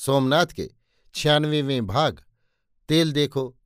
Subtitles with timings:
[0.00, 0.68] सोमनाथ के
[1.14, 2.22] छियानवेवें भाग,
[2.88, 3.58] तेल देखो,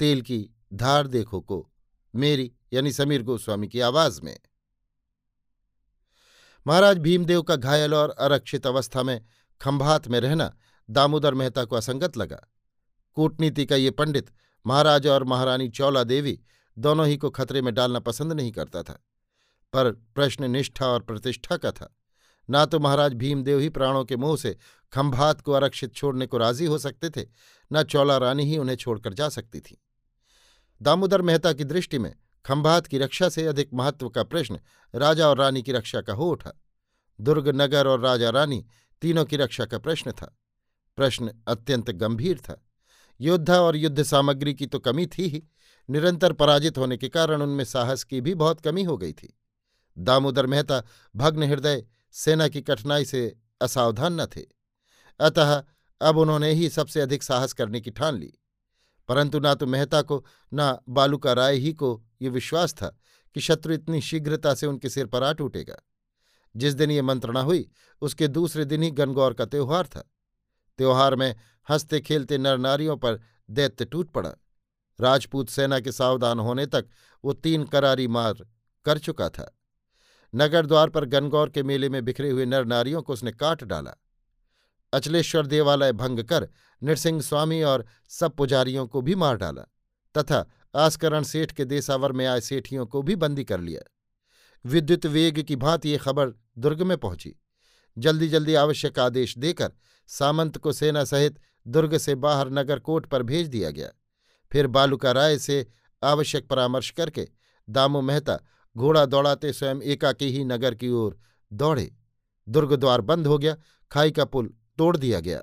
[0.00, 0.38] तेल की
[0.74, 1.70] धार देखो को,
[2.14, 4.38] मेरी यानी समीर गोस्वामी की आवाज़ में।
[6.66, 9.20] महाराज भीमदेव का घायल और अरक्षित अवस्था में
[9.60, 10.52] खंभात में रहना
[10.88, 12.40] दामोदर मेहता को असंगत लगा।
[13.16, 14.32] कूटनीति का ये पंडित
[14.66, 16.38] महाराज और महारानी चौला देवी
[16.76, 19.02] दोनों ही को खतरे में डालना पसंद नहीं करता था,
[19.72, 21.92] पर प्रश्न निष्ठा और प्रतिष्ठा का था।
[22.50, 24.56] ना तो महाराज भीमदेव ही प्राणों के मुँह से
[24.92, 27.26] खंभात को आरक्षित छोड़ने को राज़ी हो सकते थे,
[27.72, 29.82] न चौला रानी ही उन्हें छोड़कर जा सकती थी।
[30.82, 34.58] दामोदर मेहता की दृष्टि में खंभात की रक्षा से अधिक महत्व का प्रश्न
[34.94, 36.52] राजा और रानी की रक्षा का हो उठा।
[37.20, 38.64] दुर्ग, नगर और राजा रानी
[39.02, 40.36] तीनों की रक्षा का प्रश्न था।
[40.96, 42.62] प्रश्न अत्यंत गंभीर था।
[43.20, 45.42] योद्धा और युद्ध सामग्री की तो कमी थी ही,
[45.90, 49.36] निरंतर पराजित होने के कारण उनमें साहस की भी बहुत कमी हो गई थी।
[49.98, 50.82] दामोदर मेहता
[51.16, 51.84] भग्न हृदय
[52.18, 54.42] सेना की कठिनाई से असावधान न थे।
[55.20, 55.64] अतः
[56.00, 58.32] अब उन्होंने ही सबसे अधिक साहस करने की ठान ली।
[59.08, 62.98] परंतु ना तो मेहता को, न बालूका राय ही को ये विश्वास था
[63.34, 65.76] कि शत्रु इतनी शीघ्रता से उनके सिर पर आ टूटेगा।
[66.56, 67.70] जिस दिन ये मंत्रणा हुई,
[68.00, 70.10] उसके दूसरे दिन ही गनगौर का त्योहार था।
[70.78, 71.36] त्योहार में
[71.70, 73.20] हँसते खेलते नर नारियों पर
[73.50, 74.32] दैत्य टूट पड़ा।
[75.00, 76.88] राजपूत सेना के सावधान होने तक
[77.24, 78.46] वो तीन करारी मार
[78.84, 79.55] कर चुका था।
[80.34, 83.94] नगर द्वार पर गनगौर के मेले में बिखरे हुए नर नारियों को उसने काट डाला।
[84.92, 86.48] अचलेश्वर देवालय भंग कर
[86.82, 89.62] नृसिंह स्वामी और सब पुजारियों को भी मार डाला,
[90.14, 90.44] तथा
[90.76, 93.80] आस्करण सेठ के देसावर में आए सेठियों को भी बंदी कर लिया।
[94.64, 97.34] विद्युत वेग की भांति ये खबर दुर्ग में पहुँची।
[97.96, 99.72] जल्दी जल्दी आवश्यक आदेश देकर
[100.08, 103.88] सामंत को सेना सहित दुर्ग से बाहर नगर कोट पर भेज दिया गया।
[104.52, 105.66] फिर बालूका राय से
[106.02, 107.26] आवश्यक परामर्श करके
[107.68, 108.38] दामो मेहता
[108.76, 111.18] घोड़ा दौड़ाते स्वयं एकाकी ही नगर की ओर
[111.52, 111.96] दौड़े।
[112.48, 113.56] दुर्ग द्वार बंद हो गया,
[113.90, 115.42] खाई का पुल तोड़ दिया गया।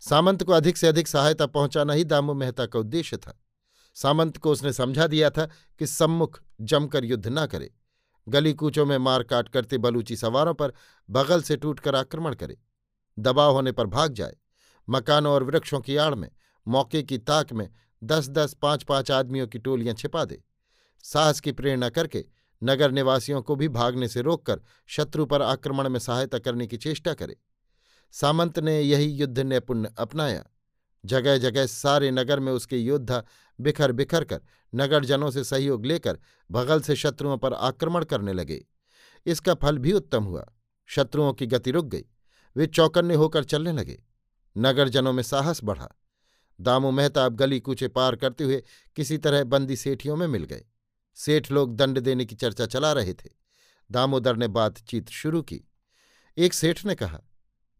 [0.00, 3.42] सामंत को अधिक से अधिक सहायता पहुंचाना ही दामू मेहता का उद्देश्य था।
[3.94, 5.46] सामंत को उसने समझा दिया था
[5.78, 7.74] कि सम्मुख जमकर युद्ध न करे।
[8.28, 10.72] गली कूचों में मारकाट करते बलूची सवारों पर
[11.10, 12.58] बगल से टूटकर आक्रमण करे।
[13.18, 14.36] दबाव होने पर भाग जाए।
[14.88, 16.30] मकानों और वृक्षों की आड़ में,
[16.68, 17.70] मौके की ताक में
[18.04, 20.42] दस दस पाँच पाँच आदमियों की टोलियाँ छिपा दे।
[21.02, 22.24] साहस की प्रेरणा करके
[22.62, 27.14] नगर निवासियों को भी भागने से रोककर शत्रु पर आक्रमण में सहायता करने की चेष्टा
[27.14, 27.36] करे।
[28.12, 30.44] सामंत ने यही युद्ध नैपुण्य अपनाया।
[31.04, 33.24] जगह जगह सारे नगर में उसके योद्धा
[33.60, 34.40] बिखर बिखर कर
[34.74, 36.18] नगरजनों से सहयोग लेकर
[36.50, 38.66] बगल से शत्रुओं पर आक्रमण करने लगे।
[39.26, 40.52] इसका फल भी उत्तम हुआ।
[40.86, 42.04] शत्रुओं की गति रुक गई।
[42.56, 44.02] वे चौकन्ने होकर चलने लगे।
[44.58, 45.88] नगरजनों में साहस बढ़ा।
[46.60, 48.62] दामू मेहताब गली कूचे पार करते हुए
[48.96, 50.64] किसी तरह बंदी सेठियों में मिल गए।
[51.18, 53.30] सेठ लोग दंड देने की चर्चा चला रहे थे।
[53.90, 55.62] दामोदर ने बातचीत शुरू की।
[56.36, 57.20] एक सेठ ने कहा,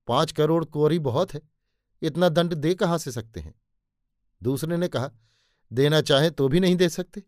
[0.07, 1.41] पाँच करोड़ कोरी बहुत है,
[2.03, 3.55] इतना दंड दे कहाँ से सकते हैं?
[4.43, 5.11] दूसरे ने कहा,
[5.73, 7.23] देना चाहें तो भी नहीं दे सकते।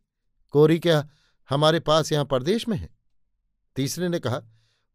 [0.51, 1.09] कोरी क्या
[1.51, 2.89] हमारे पास यहाँ परदेश में है?
[3.77, 4.43] तीसरे ने कहा,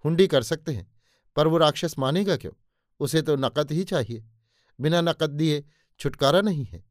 [0.05, 0.91] हुंडी कर सकते हैं,
[1.35, 2.51] पर वो राक्षस मानेगा क्यों?
[2.99, 4.25] उसे तो नकद ही चाहिए।
[4.81, 5.65] बिना नकद दिए
[5.99, 6.83] छुटकारा नहीं है।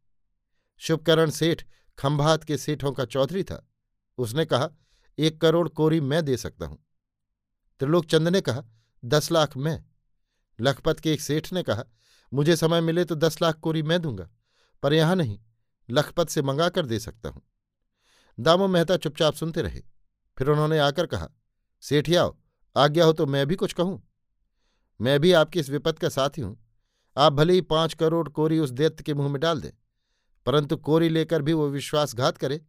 [0.78, 1.62] शुभकरण सेठ
[1.98, 3.70] खंभात के सेठों का चौधरी था।
[4.18, 4.68] उसने कहा,
[5.18, 6.78] एक करोड़ कोरी मैं दे सकता हूँ।
[7.80, 8.62] त्रिलोकचंद ने कहा,
[9.02, 9.82] दस लाख मैं।
[10.58, 11.84] लखपत के एक सेठ ने कहा,
[12.32, 14.28] मुझे समय मिले तो दस लाख कोरी मैं दूँगा,
[14.82, 15.38] पर यहाँ नहीं,
[15.88, 17.42] लखपत से मंगा कर दे सकता हूँ।
[18.38, 19.80] दामो मेहता चुपचाप सुनते रहे,
[20.38, 21.28] फिर उन्होंने आकर कहा
[21.82, 22.36] सेठियाओ
[22.76, 24.02] आज्ञा हो तो मैं भी कुछ कहूँ?
[25.00, 26.56] मैं भी आपकी इस विपद का साथी हूँ।
[27.16, 29.70] आप भले ही पाँच करोड़ कोरी उस दैत्य के मुँह में डाल दें,
[30.46, 32.60] परंतु कोरी लेकर भी वो विश्वासघात करे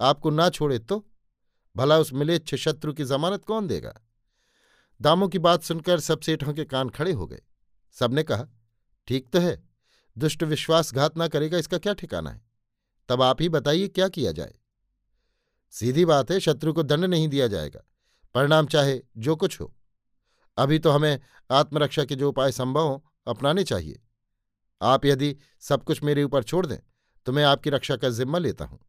[0.00, 1.06] आपको ना छोड़े तो?
[1.76, 3.94] भला उस मिलेच्छ शत्रु की जमानत कौन देगा?
[5.00, 7.40] दामों की बात सुनकर सब सेठों के कान खड़े हो गए।
[7.92, 8.46] सबने कहा,
[9.06, 9.62] ठीक तो है,
[10.18, 12.42] दुष्ट विश्वासघात ना करेगा, इसका क्या ठिकाना है?
[13.08, 14.54] तब आप ही बताइए क्या किया जाए?
[15.70, 17.80] सीधी बात है, शत्रु को दंड नहीं दिया जाएगा।
[18.34, 19.74] परिणाम चाहे जो कुछ हो।
[20.56, 21.20] अभी तो हमें
[21.50, 24.00] आत्मरक्षा के जो उपाय संभव हो, अपनाने चाहिए।
[24.80, 26.78] आप यदि सब कुछ मेरे ऊपर छोड़ दें
[27.26, 28.80] तो मैं आपकी रक्षा का जिम्मा लेता हूँ।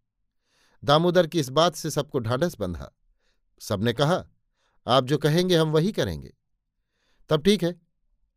[0.83, 2.92] दामोदर की इस बात से सबको ढांढस बंधा।
[3.60, 4.25] सबने कहा,
[4.88, 6.33] आप जो कहेंगे, हम वही करेंगे।
[7.30, 7.81] तब ठीक है,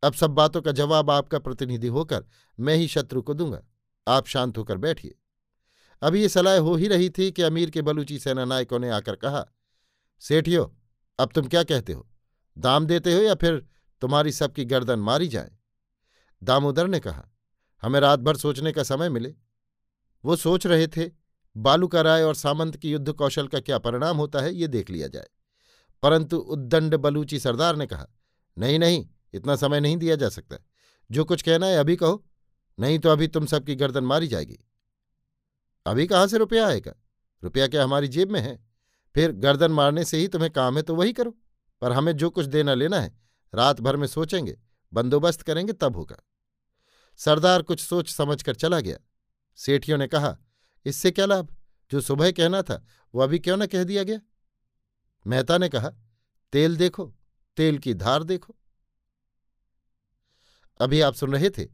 [0.03, 2.25] अब सब बातों का जवाब आपका प्रतिनिधि होकर
[2.59, 3.63] मैं ही शत्रु को दूँगा।
[4.07, 5.15] आप शांत होकर बैठिए।
[6.01, 9.15] अभी ये सलाह हो ही रही थी कि अमीर के बलूची सेना नायकों ने आकर
[9.15, 9.45] कहा,
[10.19, 10.77] सेठियो,
[11.19, 12.09] अब तुम क्या कहते हो?
[12.57, 13.67] दाम देते हो या फिर
[14.01, 15.51] तुम्हारी सबकी गर्दन मारी जाए?
[16.43, 17.29] दामोदर ने कहा,
[17.81, 19.35] हमें रात भर सोचने का समय मिले।
[20.25, 21.24] वो सोच रहे थे
[21.57, 25.07] बालूका राय और सामंत की युद्ध कौशल का क्या परिणाम होता है, ये देख लिया
[25.07, 25.27] जाए।
[26.03, 28.07] परंतु उद्दंड बलूची सरदार ने कहा,
[28.57, 30.57] नहीं नहीं, इतना समय नहीं दिया जा सकता।
[31.11, 32.25] जो कुछ कहना है, अभी कहो,
[32.79, 34.59] नहीं तो अभी तुम सबकी गर्दन मारी जाएगी।
[35.85, 36.93] अभी कहाँ से रुपया आएगा?
[37.43, 38.65] रुपया क्या हमारी जेब में है?
[39.15, 41.37] फिर गर्दन मारने से ही तुम्हें काम है तो वही करो।
[41.81, 43.19] पर हमें जो कुछ देना लेना है,
[43.55, 44.57] रात भर में सोचेंगे,
[44.93, 46.17] बंदोबस्त करेंगे तब होगा।
[47.17, 48.97] सरदार कुछ सोच समझ कर चला गया।
[49.55, 50.37] सेठियों ने कहा
[50.85, 51.55] इससे क्या लाभ?
[51.91, 52.85] जो सुबह कहना था,
[53.15, 54.19] वो अभी क्यों न कह दिया गया?
[55.27, 55.91] मेहता ने कहा,
[56.51, 57.15] तेल देखो,
[57.57, 58.55] तेल की धार देखो।
[60.79, 61.67] अभी आप सुन रहे थे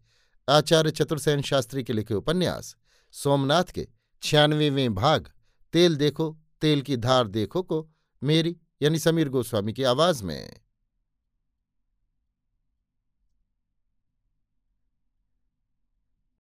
[0.49, 2.75] आचार्य चतुर्सेन शास्त्री के लिखे उपन्यास,
[3.11, 3.87] सोमनाथ के
[4.23, 5.31] छियानवेवें भाग,
[5.73, 7.89] तेल देखो, तेल की धार देखो को
[8.23, 10.59] मेरी यानी समीर गोस्वामी की आवाज़ में।